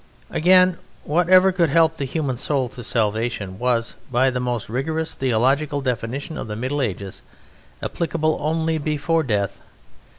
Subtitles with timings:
[0.31, 5.79] Again, whatever could help the human soul to salvation was by the most rigorous theological
[5.79, 7.21] definition of the Middle Ages
[7.83, 9.61] applicable only before death.